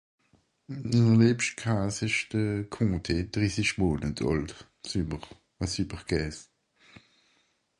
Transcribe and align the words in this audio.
miner 0.67 1.15
liebscht 1.21 1.55
Käs 1.61 1.97
isch 2.07 2.21
de 2.31 2.43
Comté 2.75 3.17
drissisch 3.35 3.75
Monet 3.81 4.19
alt; 4.27 4.51
e 4.97 4.99
super 5.73 6.01
Käs 6.09 6.37